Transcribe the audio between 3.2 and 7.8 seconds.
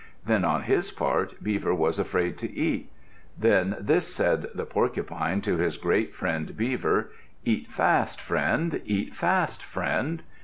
Then this said the Porcupine to his great friend, Beaver: "Eat